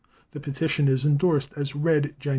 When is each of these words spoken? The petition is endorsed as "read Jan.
The 0.31 0.39
petition 0.39 0.87
is 0.87 1.05
endorsed 1.05 1.51
as 1.55 1.75
"read 1.75 2.15
Jan. 2.19 2.29